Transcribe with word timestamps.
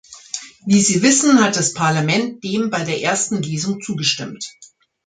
Wie 0.65 0.81
Sie 0.81 1.03
wissen, 1.03 1.43
hat 1.43 1.57
das 1.57 1.73
Parlament 1.75 2.43
dem 2.43 2.71
bei 2.71 2.83
der 2.83 3.03
ersten 3.03 3.39
Lesung 3.43 3.79
zugestimmt. 3.81 4.43